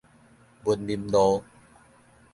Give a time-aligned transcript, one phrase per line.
[0.63, 1.43] 文林路